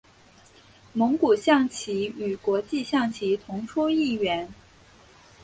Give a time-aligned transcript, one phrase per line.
[0.93, 4.51] 蒙古象棋和国际象棋同出一源。